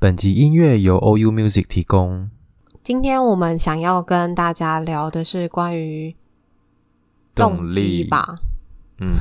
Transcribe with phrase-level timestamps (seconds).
[0.00, 2.30] 本集音乐由 OU Music 提供。
[2.82, 6.14] 今天我们想要跟大家聊的是关于
[7.34, 8.38] 动机吧？
[8.98, 9.16] 嗯，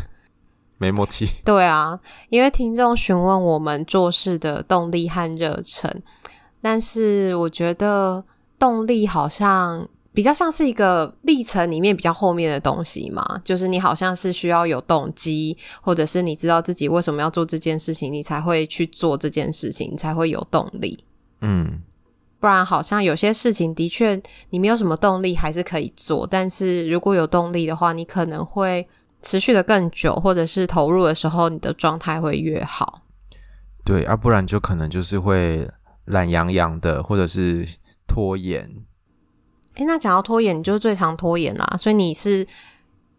[0.78, 1.28] 没默契。
[1.44, 5.94] 对啊，因为听众询问我们做事的动力和热忱，
[6.62, 8.24] 但是我觉得
[8.58, 9.86] 动力好像。
[10.16, 20.98] 比较像是一个历程里面比较后面的东西嘛，就是你好像是需要有动机，或者是你知道自己为什么要做这件事情，你才会去做这件事情，你才会有动力。
[21.42, 21.82] 嗯，
[22.40, 28.88] 不然好像有些事情的确你没有什么动力还是可以做，但是如果有动力的话，你可能会
[29.20, 33.02] 持续的更久，或者是投入的时候你的状态会越好。
[33.84, 35.68] 对，啊，不然就可能就是会
[36.06, 37.68] 懒洋洋的，或者是
[38.06, 38.66] 拖延。
[39.76, 42.46] 诶，那讲到拖延，你就是最常拖延啦，所以你是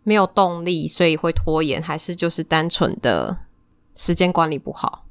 [0.04, 3.38] 没有动力，所以会拖延，还是就是单纯的
[3.96, 5.06] 时间管理不好？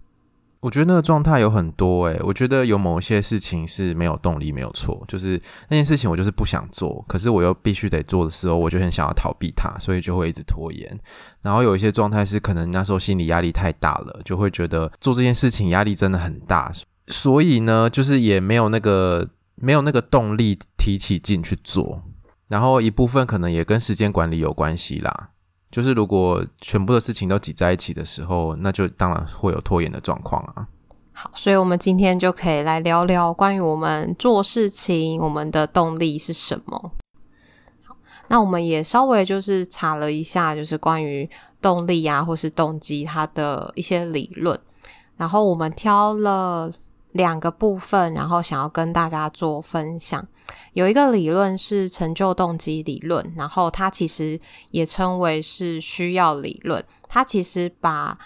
[0.60, 10.98] 我觉得那个状态有很多诶，我觉得有某一些事情是没有动力，没有错，就是那件事情我就是不想做，可是我又必须得做的时候，我就很想要逃避它，所以就会一直拖延。
[11.42, 16.72] 然后有一些状态是可能那时候心理压力太大了，就会觉得做这件事情压力真的很大，
[17.06, 19.28] 所以呢，就是也没有那个。
[19.56, 22.02] 没有那个动力提起劲去做，
[22.48, 25.30] 然后一部分可能也跟时间管理有关系啦。
[25.70, 30.68] 就是如果全部的事情都挤在一起的时候，那就当然会有拖延的状况啊。
[31.12, 36.92] 好，所以我们今天就可以来聊聊关于我们做事情，我们的动力是什么。
[38.28, 41.28] 那我们也稍微就是查了一下，就是关于
[41.60, 44.58] 动力啊，或是动机它的一些理论，
[45.16, 46.70] 然后我们挑了。
[47.16, 50.26] 两个部分，然后想要跟大家做分享。
[50.74, 54.38] 有一个理论是成就动机理论，然后它其实
[54.70, 56.84] 也称为是需要理论。
[57.08, 58.16] 它其实把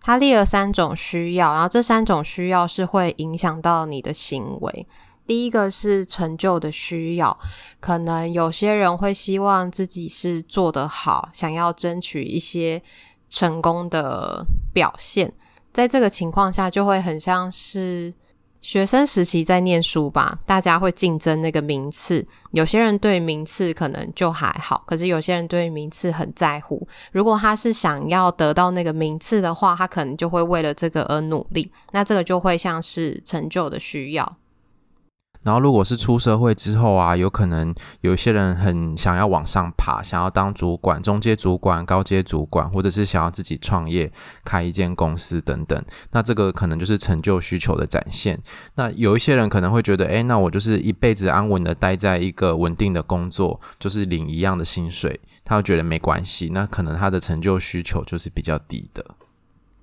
[0.00, 4.86] 它列了三种需要，然后这三种需要是会影响到你的行为。
[5.26, 7.38] 第一个是成就的需要，
[7.80, 12.82] 可能有些人会希望自己是做得好，想要争取一些
[13.28, 14.44] 成功的
[14.74, 15.32] 表现。
[15.72, 18.12] 在这个情况下，就会很像是
[18.60, 22.26] 学生时期在念书吧，大家会竞争那个名次。
[22.50, 26.86] 有些人对名次可能就还好，可是有些人对名次很在乎。
[27.12, 31.70] 如果他是想要得到那个名次的话，他可能就会为了这个而努力。
[31.92, 34.36] 那这个就会像是成就的需要。
[35.42, 44.12] 然后，如果是出社会之后啊，有可能有一些人很想要往上爬，想要当主管、中阶主管、高阶主管，或者是想要自己创业、
[44.44, 45.82] 开一间公司等等。
[46.10, 48.38] 那这个可能就是成就需求的展现。
[48.74, 56.50] 那有一些人可能会觉得，诶，那我就是一辈子安稳的待在一个稳定的工作，就是领一样的薪水，他会觉得没关系。
[56.52, 59.02] 那可能他的成就需求就是比较低的。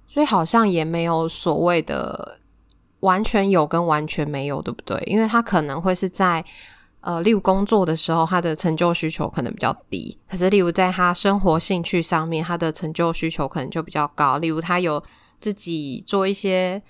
[0.07, 2.38] 所以好像也没有所谓的。
[3.02, 5.02] 完全有跟完全没有，对不对？
[5.06, 6.44] 因为他可能会是在
[7.02, 14.40] 呃，例如工作的时候，他的成就需求可能比较低；可是，例如在他生活兴趣上面，他的成就需求可能就比较高。
[14.40, 15.02] 例如，他有
[15.40, 16.81] 自己做一些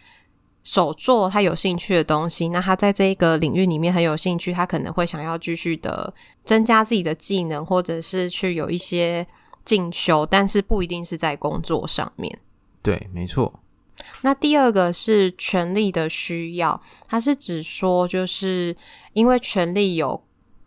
[0.63, 6.11] 手作，他有兴趣的东西，那他在这个领域里面很有兴趣，他可能会想要继续的
[6.43, 9.27] 增加自己的技能，或者是去有一些
[9.65, 12.39] 进修，但是不一定是在工作上面。
[12.81, 13.59] 对，没错。
[14.21, 18.75] 那第二个是权力的需要，它是指说，就是
[19.13, 20.23] 因为权力有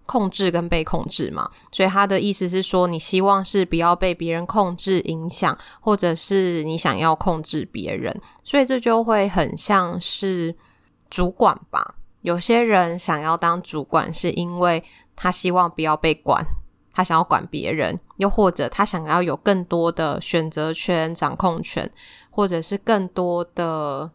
[0.06, 10.56] 控制跟被控制嘛，所以他的意思是说，你希望是不要被别人控制影响，或者是你想要控制别人，所以这就会很像是
[11.08, 11.94] 主管吧。
[12.22, 14.82] 有些人想要当主管，是因为
[15.14, 16.44] 他希望不要被管，
[17.00, 21.90] 他想要管别人，又或者他想要有更多的选择权、掌控权。
[22.32, 24.08] 或者是更多的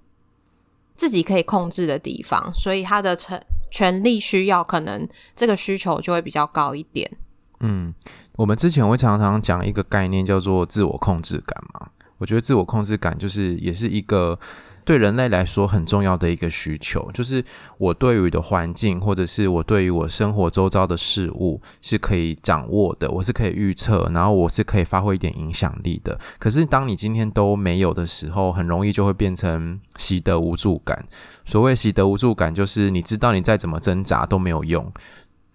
[0.96, 5.06] 自己可以控制的地方，所以他的权权力需要可能
[5.36, 7.12] 这个需求就会比较高一点。
[7.60, 7.94] 嗯，
[8.38, 11.90] 我们之前会常常讲一个概念叫做自我控制感嘛。
[12.18, 14.40] 我觉得自我控制感就是也是一个
[14.86, 17.44] 对人类来说很重要的一个需求，就是
[17.80, 26.18] 我对于的环境，或者是我对于我生活周遭的事物是可以掌握的，我是可以预测，然后我是可以发挥一点影响力的。
[26.38, 31.06] 可是当你今天都没有的时候，很容易就会变成习得无助感。
[31.44, 34.94] 所谓习得无助感，就是你知道你再怎么挣扎都没有用。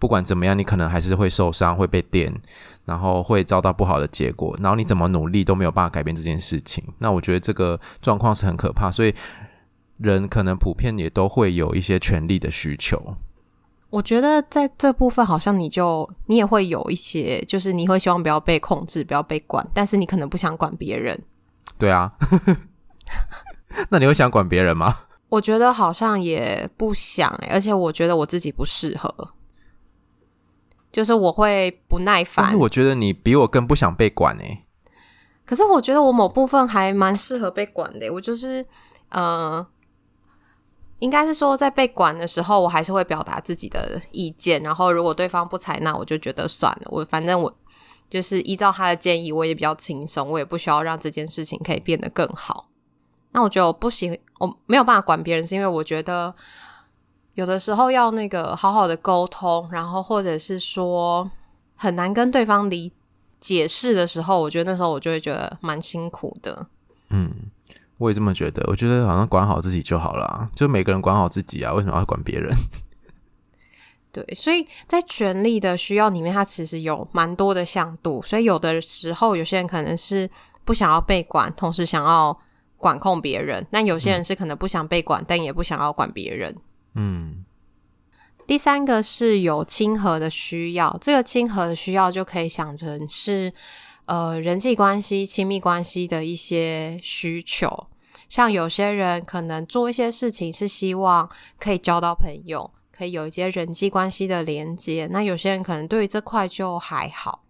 [0.00, 2.34] 不管怎么样，你可能还是会受伤，会被电，
[2.90, 4.58] 然后会遭到不好的结果。
[4.60, 6.82] 然后你怎么努力都没有办法改变这件事情。
[6.98, 9.14] 那我觉得这个状况是很可怕，所以
[9.98, 13.14] 人可能普遍也都会有一些权利的需求。
[13.90, 21.20] 我觉得在这部分，好像你就你也会有一些，就是你会希望不要被控制，不要被管，但是你可能不想管别人。
[21.78, 22.12] 对啊，
[23.90, 24.96] 那你会想管别人吗？
[25.28, 29.32] 我觉得好像也不想欸，而且我觉得我自己不适合。
[30.92, 34.64] 就是我会不耐烦，但是我觉得你比我更不想被管诶。
[35.44, 38.08] 可是我觉得我某部分还蛮适合被管的。
[38.12, 38.64] 我就是，
[39.10, 39.64] 呃，
[40.98, 44.62] 应该是说在被管的时候，我还是会表达自己的意见。
[44.62, 46.88] 然后如果对方不采纳，我就觉得算了。
[46.90, 47.52] 我反正我
[48.08, 52.68] 就是依照他的建议，我也比较轻松，我也不需要让这件事情可以变得更好。
[53.32, 56.34] 那我觉得我不行，我没有办法管别人，是因为我觉得。
[57.34, 61.30] 有的时候要那个好好的沟通，然后或者是说
[61.76, 62.92] 很难跟对方理
[63.38, 66.66] 解释的时候，我觉得那时候我就会觉得蛮辛苦的。
[67.08, 67.30] 嗯，
[67.98, 68.62] 我也这么觉得。
[68.68, 72.54] 我觉得好像管好自己就好了，就每个人管好自己啊，为什么要管别人？
[74.12, 78.20] 对，所以在权力的需要里面，它其实有蛮多的向度。
[78.22, 80.28] 所以有的时候，有些人可能是
[80.64, 82.36] 不想要被管，同时想要
[82.76, 86.54] 管控别人；那有些人是可能不想被管，嗯、但也不想要管别人。
[86.94, 87.44] 嗯，
[88.46, 93.52] 第三个是有亲和的需要，这个亲和的需要就可以想成是
[94.06, 97.86] 呃人际关系、亲密关系的一些需求。
[98.28, 101.28] 像有些人可能做一些事情是希望
[101.58, 105.08] 可以交到朋友，可以有一些人际关系的连接。
[105.10, 107.42] 那有些人可能对于这块就还好。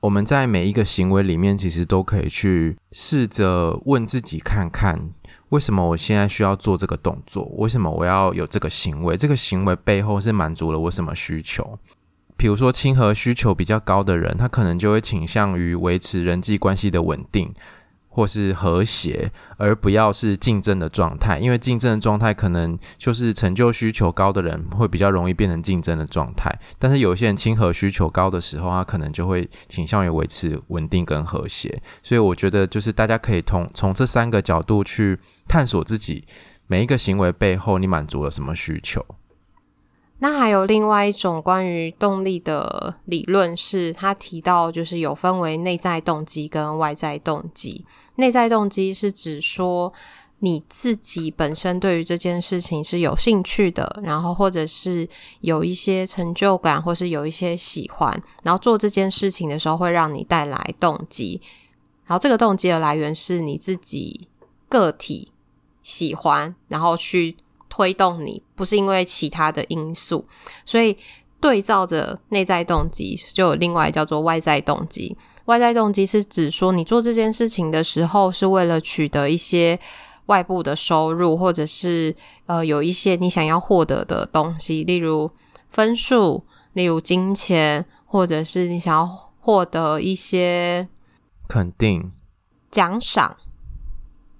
[0.00, 5.10] 我们在每一个行为里面，其实都可以去试着问自己看看，
[5.48, 7.44] 为什么我现在需要做这个动作？
[7.56, 9.16] 为什么我要有这个行为？
[9.16, 11.78] 这个行为背后是满足了我什么需求？
[12.36, 17.54] 比如说，亲和需求比较高的人，他可能就会倾向于维持人际关系的稳定。
[18.16, 26.50] 或是和谐，而不要是竞争的状态，因为竞争的状态可能就是成就需求高的人会比较容易变成竞争的状态。
[26.78, 31.82] 但是有些人亲和需求高的时候，他可能就会倾向于维持稳定跟和谐。
[32.02, 36.24] 所以我觉得，就是大家可以从从这三个角度去探索自己
[36.66, 39.04] 每一个行为背后，你满足了什么需求。
[40.18, 47.84] 那还有另外一种关于动力的理论，是他提到，就是有分为内在动机跟外在动机。
[48.14, 49.92] 内在动机是指说
[50.38, 55.06] 你自己本身对于这件事情是有兴趣的，然后或者是
[55.42, 61.42] 有一些成就感，或是有一些喜欢，然后做这件事情的时候会让你带来动机。
[62.06, 64.26] 然后这个动机的来源是你自己
[64.70, 65.30] 个体
[65.82, 67.36] 喜欢，然后去。
[67.76, 70.24] 推动你不是因为其他的因素，
[70.64, 70.96] 所以
[71.42, 75.14] 对照着内在动机，就有另外叫做外在动机。
[75.44, 79.78] 外在动机是指说你做这件事情的时候，是为了取得一些
[80.24, 85.30] 外部的收入，或者是呃有一些你想要获得的东西，例如
[85.68, 89.06] 分数，例如金钱，或者是你想要
[89.38, 90.88] 获得一些
[91.46, 92.10] 肯定、
[92.70, 93.36] 奖赏。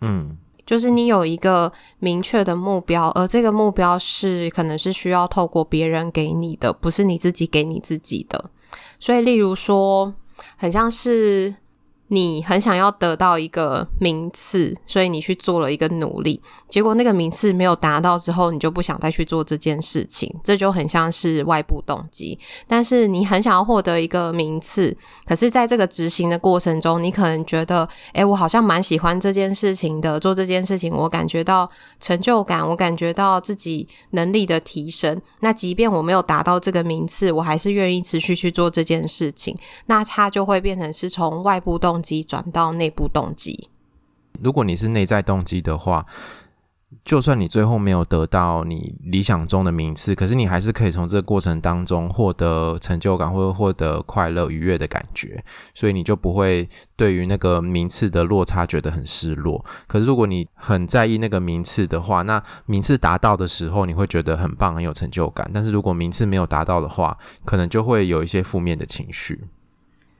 [0.01, 0.39] 嗯。
[0.67, 8.51] 就是你有一个明确的目标，而这个目标是可能是需要透过别人给你的，不是你自己给你自己的。
[8.99, 10.13] 所以，例如说，
[10.57, 11.55] 很像是。
[12.09, 22.39] 你很想要得到一个名次，所以你去做了一个努力，结果那个名次没有达到之后，你就不想再去做这件事情，这就很像是外部动机。
[22.69, 24.97] 但是你很想要获得一个名次，
[25.27, 35.21] 可是在这个执行的过程中，你可能觉得，诶，我好像蛮喜欢这件事情的，做这件事情我感觉到成就感，我感觉到自己能力的提升。
[35.41, 39.59] 那即便我没有达到这个名次，我还是愿意持续去做这件事情。
[39.87, 41.96] 那它就会变成是从外部动。
[41.97, 43.71] 动机转到内部动机。
[44.43, 46.05] 如果你是内在动机的话，
[47.07, 59.65] 就算你最后没有得到你理想中的名次，可是你还是可以从这个过程当中获得成就感，或者获得快乐、愉悦的感觉，所以你就不会对于那个名次的落差觉得很失落。
[59.87, 65.51] 可是如果你很在意那个名次的话，那名次达到的时候，你会觉得很棒、很有成就感。
[65.55, 69.45] 但是如果名次没有达到的话，可能就会有一些负面的情绪。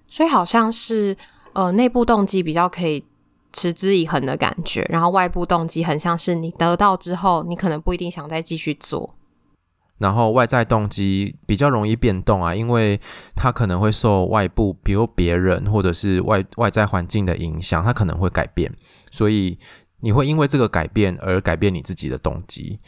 [0.09, 1.15] 所以好像是。
[1.57, 3.03] 呃，内部动机比较可以
[3.51, 9.15] 持之以恒的感觉，然后外部动机很像是你得到之后，你可能不一定想再继续做。
[9.97, 13.01] 然后外在动机比较容易变动啊，因为
[13.35, 18.71] 它可能会受外部，比如别人或者是外外在环境的影响，它可能会改变，
[19.11, 19.59] 所以
[20.01, 22.79] 你会因为这个改变而改变你自己的动机。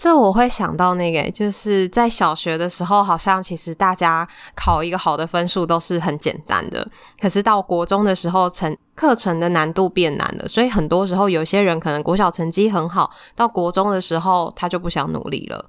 [0.00, 4.26] 这我会想到那个，就是在小学的时候，好像其实大家
[4.56, 6.88] 考一个好的分数都是很简单的。
[7.20, 15.68] 可是到国中的时候，成课程的难度变难了，所以很多时候有些人可能国小成绩很好，到国中的时候他就不想努力了。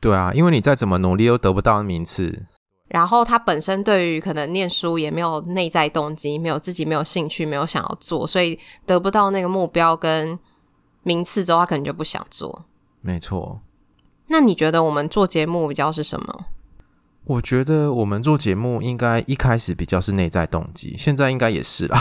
[0.00, 2.46] 对啊，因为你再怎么努力都得不到名次。
[2.88, 10.38] 然后他本身对于可能念书也没有内在动机，没有自己没有兴趣，没有想要做，所以得不到那个目标跟
[11.02, 12.64] 名次之后，他可能就不想做。
[13.02, 13.60] 没错。
[14.28, 16.46] 那你觉得我们做节目比较是什么？
[17.24, 21.98] 我觉得我们做节目应该一开始比较是内在动机，现在应该也是啦。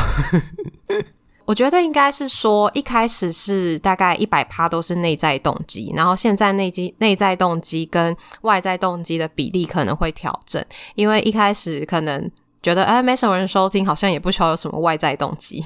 [1.46, 10.64] 我觉得应该是说一开始是大概一百趴都是内在动机，然后现在内机内在动机跟外在动机的比例可能会调整，
[10.96, 12.30] 因为一开始可能
[12.62, 15.64] 觉得哎没什么人收听，好像也不需要有什么外在动机。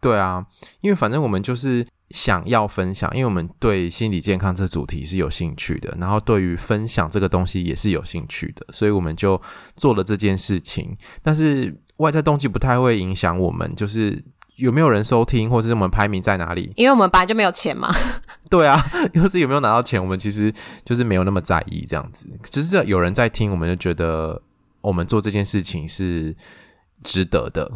[0.00, 0.46] 对啊，
[0.80, 1.86] 因为反正我们就是。
[2.10, 9.40] 想要分享，因为我们对心理健康这主题是有兴趣的，然后对于分享这个东西也是有兴趣的，所以我们就
[9.76, 10.96] 做了这件事情。
[11.22, 14.24] 但是外在动机不太会影响我们，就是
[14.56, 16.72] 有没有人收听，或者是我们排名在哪里？
[16.74, 17.94] 因为我们本来就没有钱嘛。
[18.50, 20.52] 对啊， 要是有没有拿到钱，我们其实
[20.84, 22.26] 就是没有那么在意这样子。
[22.42, 24.42] 只是有人在听，我们就觉得
[24.80, 26.34] 我们做这件事情是
[27.04, 27.70] 值得的。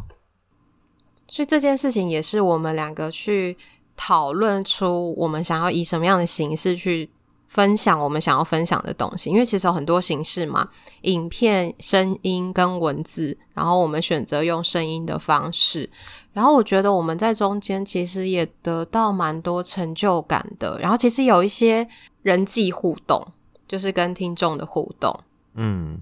[1.29, 3.57] 所以这件事情也是我们两个去。
[3.97, 7.09] 讨论出我们想要以什么样的形式去
[7.47, 10.69] 分享我们想要分享的东西，因为其实有很多形式嘛，
[11.03, 15.89] 影片、声音跟文字，然后我们选择用声音的方式，
[16.33, 21.87] 然后我觉得我们在中间其实也得到蛮多成就感的，然后其实有一些
[22.23, 23.25] 人际互动，
[23.69, 25.17] 就是跟听众的互动，
[25.55, 26.01] 嗯，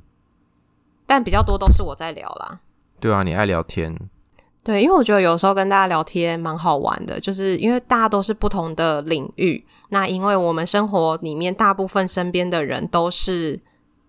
[1.07, 2.61] 但比较多都是我在聊啦。
[2.99, 3.95] 对啊，你爱聊天。
[4.65, 9.63] 对，因为我觉得有时候跟大家聊天蛮好玩的，就是因为大家都是不同的领域。
[9.89, 13.59] 那因为我们生活里面大部分身边的人都是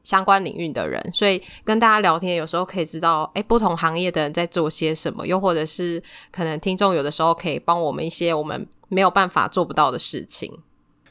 [0.03, 10.59] 相关领域的人，所以跟大家聊天有时候可以知道，诶，不同行业的人在做些什么，又或者是可能听众有的时候可以帮我们一些我们没有办法做不到的事情。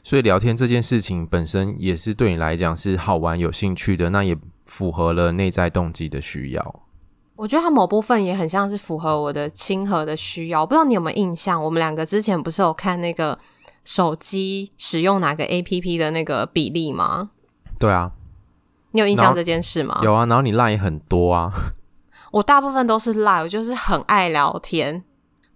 [0.01, 6.82] 所以聊天这件事情本身也是对你来讲是好玩、有兴趣的，那也符合了内在动机的需要。
[7.43, 10.61] 我觉得它某部分也很像是符合我的亲和的需要。
[10.61, 13.37] 我不知道你有没有印象，我们两个之前不是有看那个
[13.83, 17.31] 手机使用哪个 APP 的那个比例吗？
[17.77, 18.13] 对啊，
[18.91, 19.99] 你有印象这件事吗？
[20.01, 21.51] 有啊，然后你 LINE 很多啊。
[22.31, 25.03] 我大部分都是 LINE，我就是很爱聊天，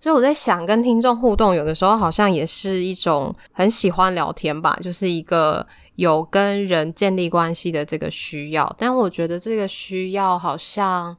[0.01, 5.65] 所以我在想，跟听众互动有的时候好像也是一种很喜欢聊天吧，就是一个
[5.95, 8.75] 有跟人建立关系的这个需要。
[8.77, 11.15] 但我觉得这个需要好像。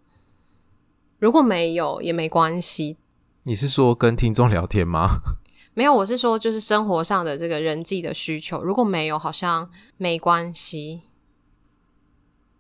[1.19, 2.97] 如果没有也没关系。
[3.43, 5.21] 你是说跟听众聊天吗？
[5.75, 8.63] 没有，我是说就是生活上的这个人际的需求。
[8.63, 11.03] 如果没有，好像没关系。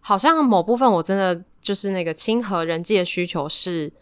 [0.01, 3.93] 好像某部分我真的就是那个亲和人际的需求是，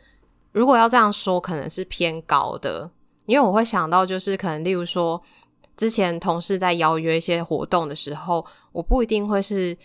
[0.52, 2.90] 如果要这样说，可能是偏高的。
[3.26, 5.20] 因为我会想到，就是可能例如说，
[5.76, 9.76] 之前同事在邀约一些活动的时候，我不一定会是。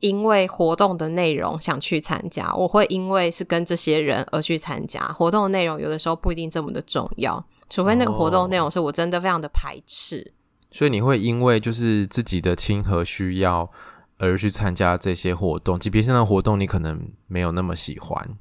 [0.00, 5.00] 因为活动的内容想去参加，我会因为是跟这些人而去参加。
[5.08, 10.20] 活动的内容有的时候不一定这么的重要，除非那个活动内容是我真的非常的排斥。
[10.20, 10.32] 哦，
[10.70, 13.68] 所以你会因为就是自己的亲和需要
[14.18, 18.36] 而去参加这些活动，即便现在活动你可能没有那么喜欢，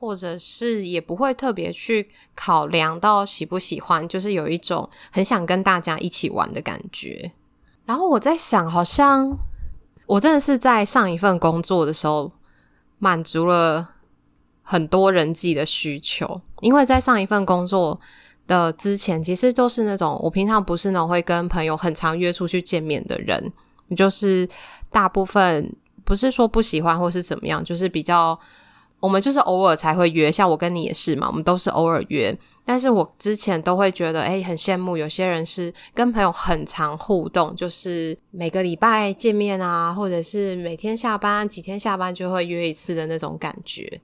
[0.00, 7.30] 或者是也不会特别去考量到喜不喜欢，就是有一种很想跟大家一起玩的感觉。
[7.84, 9.38] 然后我在想，好像。
[10.06, 12.30] 我真的是在上一份工作的时候
[12.98, 13.88] 满足了
[14.62, 18.00] 很多人际的需求，因为在上一份工作
[18.46, 23.52] 的之前，其实都是那种我平常不是那种会跟朋友很常约出去见面的人，
[23.96, 24.48] 就是
[24.90, 28.38] 大部分不是说不喜欢或是怎么样，就是比较
[29.00, 32.36] 我们就是偶尔才会约，像我跟你也是嘛，我们都是偶尔约。
[32.68, 44.00] 但是我之前都会觉得，诶，很羡慕有些人是跟朋友很常互动，就是每个礼拜见面啊，或者是每天下班几天下班就会约一次的那种感觉。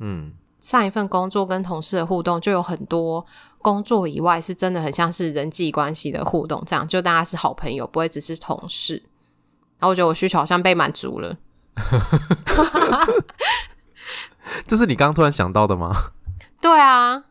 [0.00, 3.24] 嗯，上一份工作跟同事的互动就有很多，
[3.62, 9.02] 工作以外是真的很像是人际关系的互动，这样就大家是好朋友，不会只是同事。
[9.78, 11.38] 然后我觉得我需求好像被满足了。
[14.66, 15.90] 这是你刚刚突然想到的吗？
[16.60, 17.24] 对啊。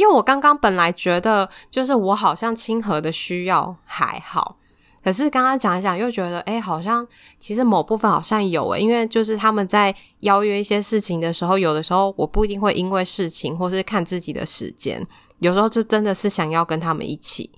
[0.00, 4.56] 因为我刚刚本来觉得，就是我好像亲和的需要还好，
[5.04, 7.06] 可是刚刚讲一讲又觉得，诶，好像
[7.38, 15.06] 其实某部分好像有诶，因为就是他们在邀约一些事情的时候，有的时候我不一定会因为事情或是看自己的时间，
[15.40, 17.50] 有时候就真的是想要跟他们一起，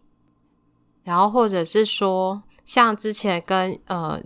[1.05, 4.21] 然后或者是说，像之前跟呃。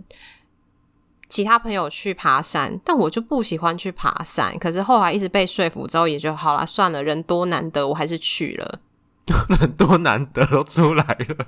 [1.29, 4.57] 其他朋友去爬山，但我就不喜欢去爬山。
[4.59, 8.79] 可是后来一直被说服之后，也就好了，算了，人多难得，我还是去了。
[9.59, 11.45] 人多难得都出来了，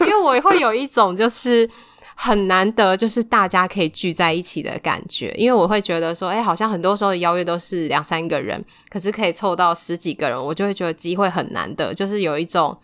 [0.00, 1.66] 因为我会有一种就是
[2.14, 5.32] 很难得，就是大家可以聚在一起的感觉。
[5.38, 12.78] 因为我会觉得说，哎、欸，好像很多时候邀约都是两三个人，可是可以凑到十几个人，我就会觉得机会很难得，就是有一种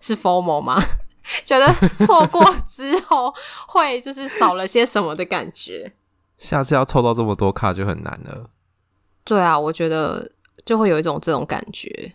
[0.00, 0.80] 是 formal 吗？
[1.44, 1.72] 觉得
[2.06, 3.34] 错过之后
[3.68, 5.92] 会就是少了些什么的感觉，
[6.38, 8.50] 下次要抽到这么多卡就很难了。
[9.24, 10.30] 对啊，我觉得
[10.64, 12.14] 就会有一种这种感觉。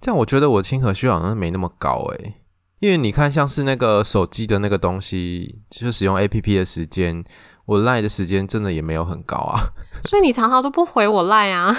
[0.00, 2.34] 这样我觉得我亲和需要好像没那么高诶，
[2.78, 7.24] 因为你看像是那个手机的那个东西，就使用 APP 的时间，
[7.64, 9.72] 我赖的时间真的也没有很高啊。
[10.04, 11.74] 所以你常常都不回我赖啊。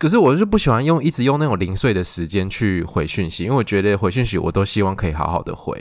[0.00, 5.78] 可是我就不喜欢用一直用那种零碎的时间去回讯息，因为我觉得回讯息我都希望可以好好的回。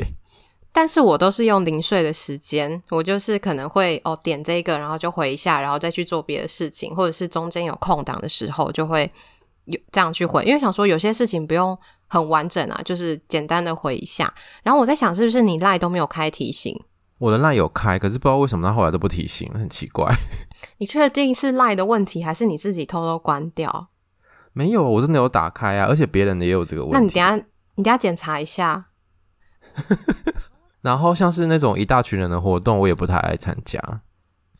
[0.73, 9.09] 但是我都是用零碎的时间，我就是可能会哦点这个，然后就回一下，然后再去做别的事情，或者是中间有空档的时候就会
[9.63, 14.33] 有这样去回，因为想说有些事情不用很完整啊，就是简单的回一下。
[14.63, 16.77] 然后我在想，是不是你赖都没有开提醒？
[17.19, 20.13] 我的赖有开，可是不知道为什么他后来都不提醒，很奇怪。
[20.79, 23.87] 你确定是赖的问题，还是你自己偷偷关掉？
[24.59, 26.93] 没有，我真的有打开啊，而且别人的也有这个问题。
[26.93, 28.87] 那你等下，你等下检查一下。
[30.83, 33.79] 然后像是那种一大群人的活动，我也不太爱参加。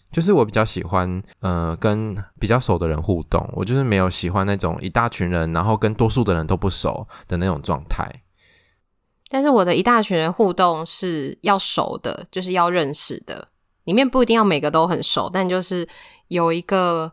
[0.10, 3.46] 就是我比较喜欢，呃，跟比较熟的人互动。
[3.52, 8.10] 我就是没有喜欢那种一大群人，然后跟多数的人都不熟的那种状态。
[9.28, 13.50] 但是我的一大群人互动是要熟的，就是要认识的。
[13.84, 15.86] 里面不一定要每个都很熟，但就是
[16.30, 17.12] 有一个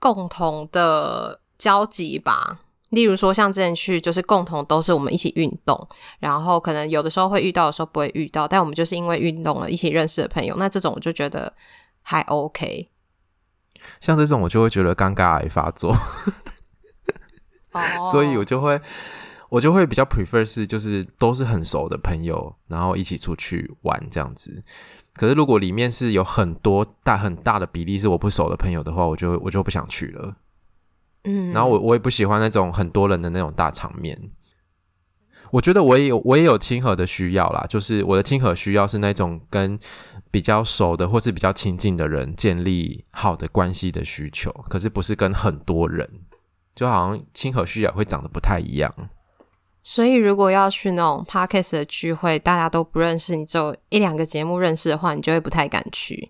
[0.00, 1.40] 共同的。
[1.58, 2.60] 交集吧，
[2.90, 11.52] 例如说像之前去，就是共同都是我们一起运动，然后可能有的时候会遇到的时候不会遇到，但我们就是因为运动了一起认识的朋友，那这种我就觉得
[12.02, 12.86] 还 OK。
[14.00, 15.94] 像这种我就会觉得尴尬癌发作，
[17.72, 18.10] 哦，oh.
[18.12, 18.80] 所以我就会
[19.48, 24.64] 我就会比较 prefer 是就是都是很熟的朋友，然后一起出去玩这样子。
[25.14, 30.36] 可是如果里面是有很多大很大的比例是我不熟的朋友的话，我就我就不想去了。
[31.26, 34.30] 嗯，然后我我也不喜欢那种很多人的那种大场面。
[35.52, 39.78] 我觉得我也有我也有亲和的需要啦，就是我的亲和需要是那种跟
[40.30, 46.08] 比较熟的或是比较亲近的人建立好的关系的需求，可是不是跟很多人，
[46.74, 48.92] 就好像亲和需要会长得不太一样。
[49.82, 56.28] 所以如果要去那种 Podcast 的聚会，大家都不认识，你只有一两个节目认识的话，你就会不太敢去。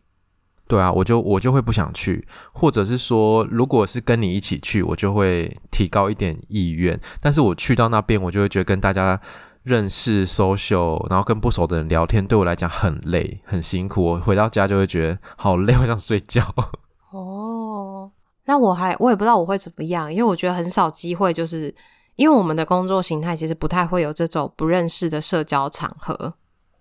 [0.69, 7.01] 对啊，我就我就会不想去，或者是说，如果是跟你一起去，我就会提高一点意愿。
[7.21, 9.21] 但是我去到那边，我就会觉得跟大家
[9.63, 14.05] 认识、social，然后跟不熟的人聊天，对我来讲很累、很辛苦。
[14.05, 16.43] 我回到家就会觉得好累，我想睡觉。
[17.13, 18.11] 哦，
[18.47, 21.73] 那我还我也不知道我会怎么样，因为我觉得很少机会，就是
[22.17, 26.35] 因为我们的工作形态其实不太会有这种不认识的社交场合。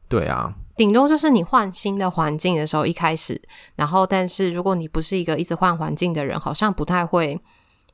[0.10, 0.56] 对啊。
[0.76, 3.42] 顶多就是你换新的环境的时候，一开始，
[3.76, 7.40] 然后，但是如果你不是一个一直换环境的人，好像不太会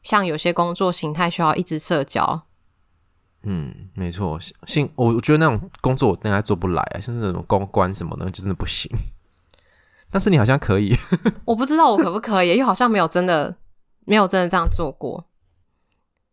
[0.01, 2.41] 像有些工作形态需要一直社交。
[3.43, 8.91] 嗯，没错，性我我觉得那种工作我应该做不来啊，像是那种公关什么的，就真的不行。
[10.11, 10.95] 但是你好像可以，
[11.45, 13.55] 我不知道我可不可以，因为好像没有真的
[14.05, 15.23] 没有真的这样做过。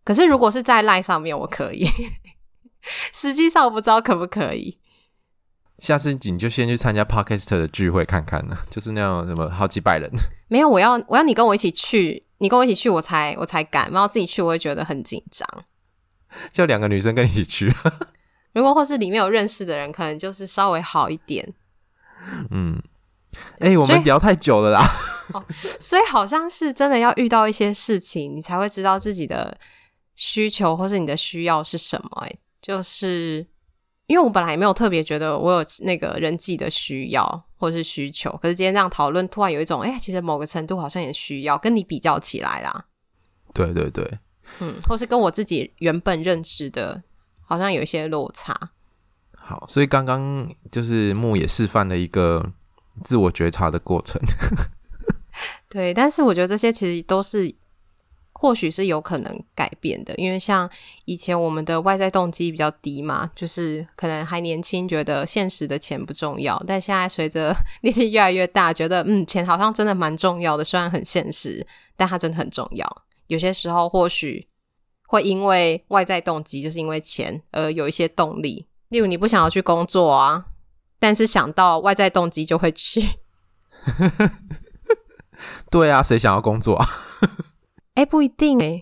[0.04, 1.87] 可是如果是在 LINE 上面，我可以。
[3.12, 4.74] 实际上我不知道可不可以。
[5.79, 10.11] 下次你就先去参加 Podcast 的聚会看看呢， 就是那种什么好几百人。
[10.49, 13.91] 没有，我要我要你跟我一起去，你跟我一起去，我才我才敢。
[13.93, 15.49] 然后自己去，我会觉得很紧张。
[16.51, 17.73] 叫两个女生跟你一起去。
[18.55, 21.55] 如果或是里面有认识的人，可能就是稍微好一点。
[22.51, 22.83] 嗯，
[23.61, 24.85] 哎、欸，我们聊太久了啦。
[25.33, 25.45] 哦，
[25.79, 29.57] 所以好像是真的要遇到一些事情，你才会知道自己的
[30.17, 32.27] 需求或是你的需要是什么。
[32.27, 33.47] 哎，就是。
[34.09, 42.87] 因为我本来也没有特别觉得我有那个人际的需要或是需求，可是今天这样讨论，突然有一种，哎、欸，其实某个程度好像也需要跟你比较起来啦。
[43.53, 44.18] 对对对，
[44.61, 47.03] 嗯，或是跟我自己原本认知的，
[47.44, 48.71] 好像有一些落差。
[49.37, 52.53] 好，所以刚刚就是木也示范了一个
[53.05, 54.18] 自我觉察的过程。
[55.68, 57.55] 对，但是我觉得这些其实都是
[58.40, 60.70] 或许是有可能改变的，因为像
[61.07, 66.57] 以前我们的外在动机比较低嘛，就是可能还年轻，觉得现实的钱不重要。
[66.64, 73.03] 但现在随着 年纪越来越大，觉得嗯，钱好像真的蛮重要的，虽然很现实，但它真的很重要。
[73.27, 74.46] 有些时候或许
[75.09, 78.66] 会因为外在动机，就是因为钱而有一些动力。
[78.90, 80.46] 例如你不想要去工作啊，
[81.01, 83.05] 但是想到外在动机就会去。
[85.70, 86.88] 对啊，谁想要工作啊？
[87.98, 88.80] 哎，不一定哎，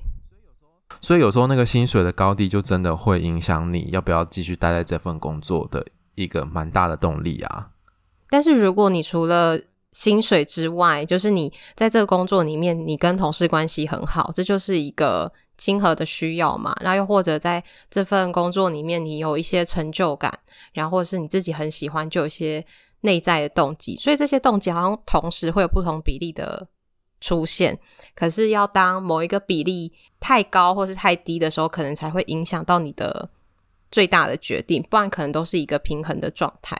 [1.00, 7.70] 所以有时候那个薪水的高低，就真的会影响你要不要继续待在这份工作的一个蛮大的动力啊。
[8.28, 9.58] 但是如果你除了
[9.90, 16.76] 薪水之外，就是你在这个工作里面，你跟同事关系很好，这就是一个亲和的需要嘛。
[16.82, 20.38] 然后又或者在这份工作里面，你有一些成就感，
[20.74, 22.62] 然后或者是你自己很喜欢，就有一些
[23.00, 23.96] 内在的动机。
[23.96, 26.68] 所以这些动机好像同时会有不同比例的
[27.26, 27.76] 出现，
[28.14, 33.28] 可是要当某一个比例太高或是太低的时候，可能才会影响到你的
[33.90, 36.78] 最大的决定，不然可能都是一个平衡的状态。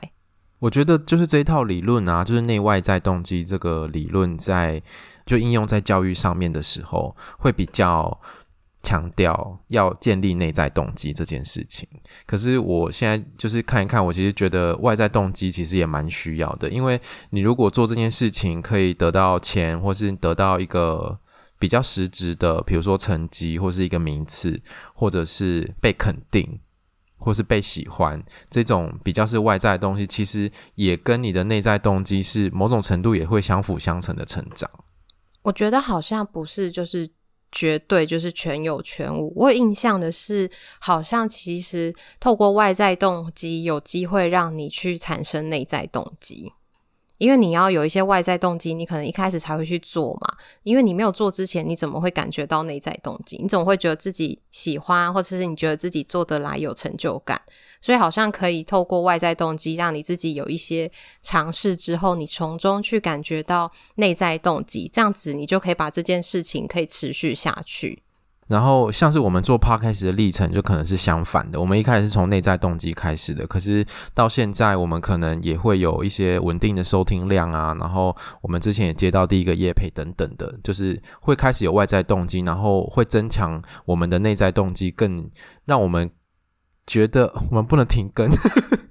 [0.59, 4.81] 我觉得就是这一套理论啊，就是内外在动机这个理论，在
[5.25, 8.17] 就应用在教育上面的时候，会比较。
[8.87, 11.85] 强调要建立内在动机这件事情，
[12.25, 16.97] 可是我现在就是看一看，我其实觉得外在动机其实也蛮需要的，因为
[17.31, 21.19] 你如果做这件事情可以得到钱，或是得到一个
[21.59, 24.61] 比较实质的，比如说成绩，或是一个名次，
[24.93, 26.61] 或者是被肯定，
[27.17, 34.71] 或是被喜欢，这种比较是外在的东西，其实也跟你的内在动机是某种程度也会相辅相成的成长。
[35.41, 37.09] 我觉得好像不是，就是。
[37.51, 39.31] 绝对就是全有全无。
[39.35, 46.53] 我有印象的是，好像其实透过外在动机，有机会让你去产生内在动机。
[47.17, 50.37] 因为你要有一些外在动机，你可能一开始才会去做嘛。
[50.63, 53.37] 因为你没有做之前，你怎么会感觉到内在动机？
[53.41, 57.41] 你怎么会觉得自己喜欢，或者是你觉得自己做得来有成就感？
[57.81, 68.03] 所以好像可以透过外在动机，让你自己有一些尝试之后，你从中去感觉到内在动机，这样子你就可以把这件事情可以持续下去。
[68.47, 71.59] 然后像是我们做 Podcast 的历程，就可能是相反的。
[71.59, 77.75] 我们一开始是从内在动机开始的，可是到现在，我们可能也会有一些稳定的收听量啊。
[77.79, 85.29] 然后我们之前也接到第一个业配等等的，就是会开始有外在动机，然后会增强我们的内在动机，更
[85.65, 86.09] 让我们
[86.85, 88.29] 觉得我们不能停更。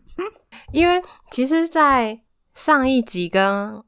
[0.72, 2.20] 因为其实，在
[2.54, 3.82] 上一集跟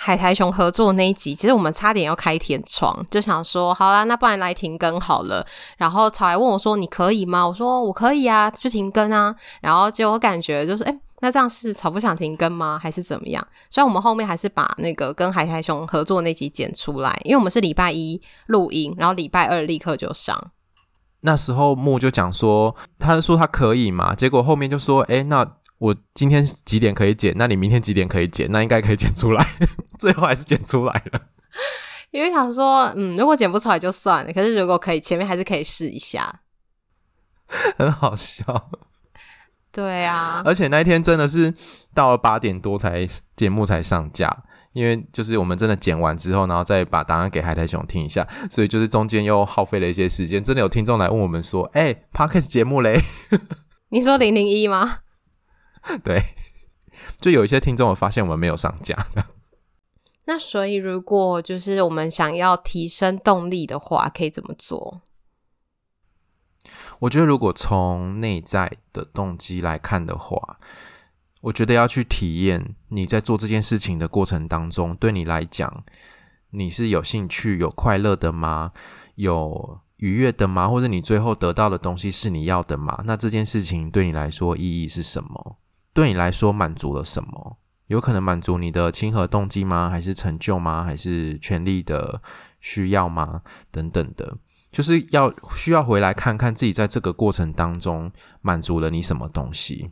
[0.00, 5.44] 海苔熊合作那一集，其实我们差点要开天窗，就想说好啦，那不然来停更好了。
[5.76, 12.78] 然后草还问我说：“你可以吗？”我说：“我可以啊，就停更啊。”然后结果我感觉就是，哎、那这样是草不想停更吗？
[12.80, 13.44] 还是怎么样？
[13.68, 20.52] 所以我们后面还是把那个跟海苔熊合作那集剪出来，因为我们是礼拜一录音，然后礼拜二立刻就上。
[21.22, 27.32] 那时候木就讲说，他说他可以嘛，结果后面就说：“哎、那。”我今天几点可以剪？
[27.36, 28.50] 那你明天几点可以剪？
[28.50, 29.46] 那应该可以剪出来。
[29.98, 31.20] 最后还是剪出来了，
[32.10, 34.32] 因为想说，嗯，如果剪不出来就算了。
[34.32, 36.40] 可是如果可以，前面还是可以试一下。
[37.76, 38.70] 很好笑。
[39.70, 41.54] 对啊，而且那一天真的是
[41.94, 50.42] 到了八点多才节目才上架，因为就是我们真的剪完之后，然后再把答案给海苔熊听一下，所以就是中间又耗费了一些时间。
[50.42, 53.00] 真的有听众来问我们说：“哎、欸，Podcast 节目嘞？”
[53.90, 54.98] 你说零零一吗？
[56.04, 56.22] 对，
[57.20, 58.96] 就有一些听众，我发现我们没有上架。
[60.26, 65.00] 那所以，如果就是我们想要提升动力的话，可以怎么做？
[67.00, 70.58] 我觉得，如果从内在的动机来看的话，
[71.40, 75.84] 我觉得要去体验你在做这件事情的过程当中，对你来讲，
[76.50, 78.72] 你是有兴趣、有快乐的吗？
[79.14, 80.68] 有愉悦的吗？
[80.68, 83.02] 或者你最后得到的东西是你要的吗？
[83.06, 85.58] 那这件事情对你来说意义是什么？
[85.98, 87.58] 对你来说满足了什么？
[87.88, 89.90] 有可能满足你的亲和动机吗？
[89.90, 90.84] 还是成就吗？
[90.84, 92.22] 还是权力的
[92.60, 93.42] 需要吗？
[93.72, 94.36] 等等的，
[94.70, 99.90] 就是要需要回来看看自己在这个过程当中满足了你什么东西。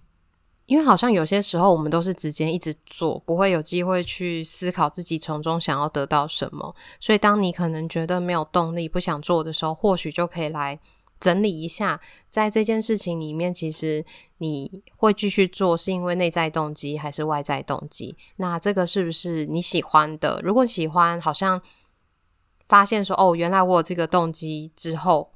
[0.67, 6.73] 因为好像有些时候我们都是直接一直做，不会有机会去思考自己从中想要得到什么。
[7.01, 10.79] 所以当你可能觉得没有动力、不想做的时候，或许就可以来。
[11.19, 14.05] 整理一下，在这件事情里面，其实
[14.39, 18.17] 你会继续做，是因为内在动机还是外在动机？
[18.37, 20.41] 那这个是不是你喜欢的？
[20.43, 21.61] 如果喜欢，好像
[22.69, 25.31] 发现说，哦，原来我有这个动机之后，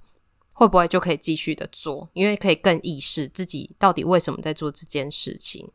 [0.53, 2.09] 会不会就可以继续的做？
[2.13, 5.71] 因为可以更意识自己到底为什么在做这件事情。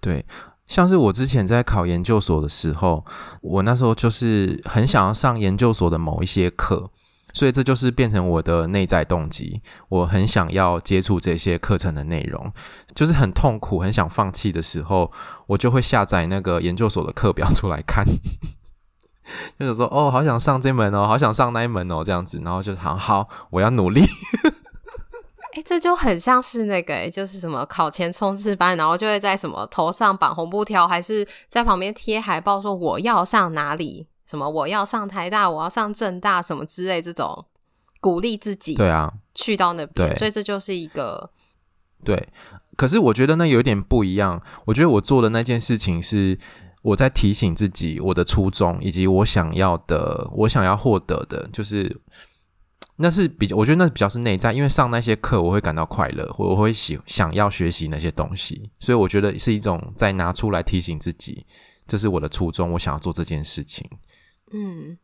[0.00, 0.26] 对。
[0.66, 3.04] 像是我之前在考研究所的时候，
[3.40, 6.92] 我那时候就是很想要上研究所的某一些课，
[7.32, 9.60] 所以这就是变成我的内在动机。
[9.88, 12.52] 我很想要接触这些课程的内容，
[12.94, 15.10] 就是很痛苦、很想放弃的时候，
[15.46, 18.04] 我就会下载那个研究所的课表出来看，
[19.58, 24.04] 就是说哦，好想上这门哦，好想上那一门哦，这样子，然后就好好，我要努力。
[25.52, 37.46] 哎、这就很像是那个、就是什么考前冲刺班，然后就会在什么头上绑红布条，还是在旁边贴海报说我要上哪里，什么我要上台大，我要上正大，什么之类这种
[38.00, 38.74] 鼓励自己。
[38.74, 41.32] 对啊，去到那边，所以这就是一个
[42.04, 42.28] 对。
[42.76, 44.40] 可是我觉得那有点不一样。
[44.66, 46.38] 我觉得我做的那件事情是
[46.82, 52.00] 我在提醒自己我的初衷，以及我想要的，我想要获得的，就是。
[53.02, 61.46] 那是比较，我觉得那比较是内在，因为上那些课我会感到快乐，我会喜想要学习那些东西，所以我觉得是一种在拿出来提醒自己，
[61.86, 63.88] 这是我的初衷，我想要做这件事情。
[64.50, 64.98] 嗯，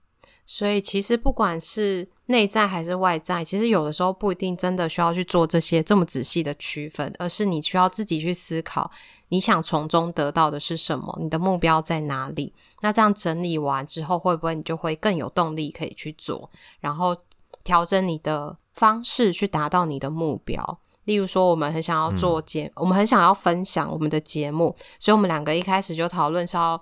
[0.44, 8.90] 所以其实不管是内在还是外在，其实有的时候不一定真的需要去做这些这么仔细的区分，而是你需要自己去思考，
[9.28, 12.52] 你想从中得到的是什么，你的目标在哪里？
[12.80, 16.50] 那这样整理完之后，会不会你就会更有动力可以去做？
[16.80, 17.16] 然后。
[17.64, 20.78] 调整你的方式去达到你的目标。
[21.02, 26.80] 例如说，我们很想要做节，嗯、我们很想要分享我们的节目，所以我们两个一开始就讨论是要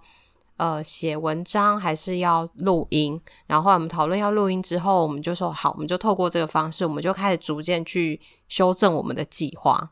[0.56, 3.20] 呃写文章还是要录音。
[3.46, 9.90] 然后后来我们讨论要录音之后，我们就说好，我们就透过这个方式，我们就开始逐渐去修正我们的计划，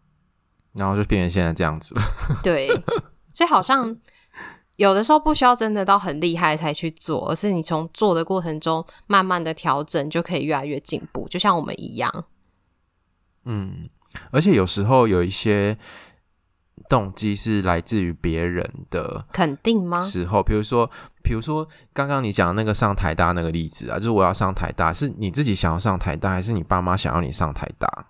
[0.73, 2.03] 然后就变成现在这样子了。
[2.43, 2.69] 对，
[3.35, 3.97] 所以好像。
[4.77, 11.29] 有的时候不需要真的到很厉害才去做，而是你从做的过程中慢慢的调整，就可以越来越进步。
[11.29, 12.25] 就像我们一样，
[13.45, 13.91] 嗯，
[14.31, 15.77] 而且有时候有一些
[16.93, 20.03] 动机是来自于别人的肯定吗？
[20.03, 20.91] 时候，比如说，
[21.23, 28.09] 比如说刚刚你讲的那个上台大那个例子啊，就是我要上台大，是你自己想要上台大，还是你爸妈想要你上台大？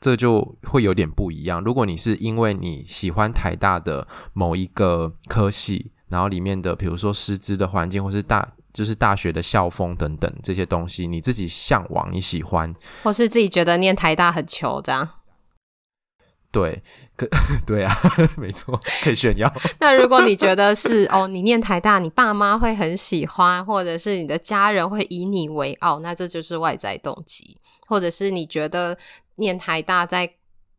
[0.00, 1.62] 这就会有点不一样。
[1.62, 15.06] 如果你是因为你喜欢台大的某一个科系，然后里面的，比如说师资的环境，或是大就是大学的校风等等这些东西，你自己向往，你喜欢，或是自己觉得念台大很糗，这样。
[16.54, 16.82] 对，
[17.16, 17.28] 可
[17.66, 17.92] 对啊，
[18.38, 19.52] 没错，可以炫耀。
[19.80, 28.96] 那如果你觉得是哦，你念台大，你爸妈会很喜欢，或者是你的家人会以你为傲，那这就是外在动机，或者是你觉得
[29.34, 30.32] 念台大在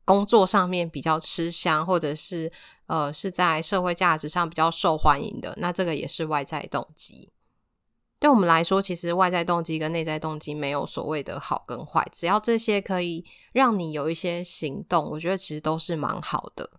[0.06, 2.52] 工作上面比较吃香，或者是。
[2.88, 7.32] 呃，是在社会价值上比较受欢迎的，那这个也是外在动机。
[8.26, 16.72] 对我们来说，其实外在动机跟内在动机没有所谓的好跟坏，只要这些可以让你有一些行动，我觉得其实都是蛮好的。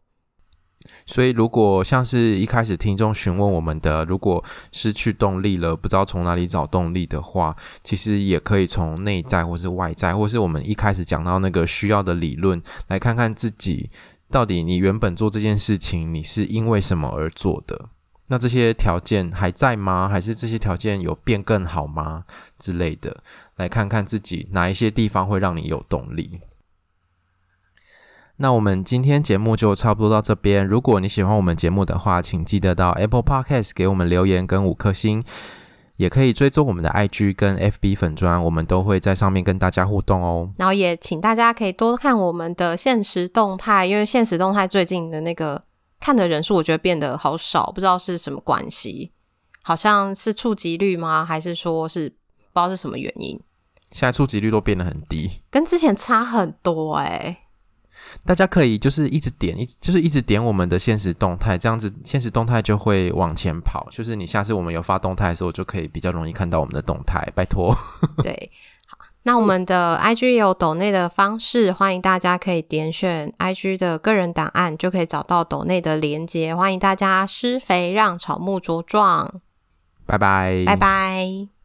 [1.07, 7.55] 所以，如果像是一开始听众询问我们的，如果失去动力了，不知道从哪里找动力的话，
[7.85, 13.89] 其实也可以从内在或是外在，或是我们一开始讲到那个需要的理论，来看看自己。
[14.29, 17.91] 到底你原本做这件事情，你是因为什么而做的？
[18.29, 20.09] 那这些条件还在吗？
[20.09, 22.25] 还是这些条件有变更好吗？
[22.59, 23.23] 之类的，
[23.57, 26.41] 来看看自己哪一些地方会让你有动力。
[28.39, 30.67] 那我们今天节目就差不多到这边。
[30.67, 35.23] 如果你喜欢我们节目的话，请记得到 Apple Podcast 给我们留言跟五颗星。
[35.97, 40.53] 也可以追踪我们的 IG 跟 FB 粉砖，我们都会在上面跟大家互动哦。
[40.59, 45.63] 然后也请大家可以多看我们的现实动态，因为现实动态最近的那个
[46.01, 49.11] 看的人数，我觉得变得好少，不知道是什么关系，
[49.63, 51.25] 好像是触及率吗？
[51.25, 53.41] 还是说是不知道是什么原因？
[53.93, 57.39] 现在触及率都变得很低，跟之前差很多欸。
[58.25, 63.89] 大家可以就是一直点，一就是一直点我们的现实动态，这样子现实动态就会往前跑。
[63.91, 67.29] 就是你下次我们有发动态的时候，就可以比较容易看到我们的动态。
[67.35, 67.75] 拜托。
[68.23, 68.76] 对，好，
[69.27, 76.55] 那我们的 IG 也有抖内的方式，欢迎大家可以点选 IG 的个人档案，就可以找到抖内的连接。
[76.55, 79.41] 欢迎大家施肥让草木茁壮。
[80.07, 81.56] 拜拜，拜拜。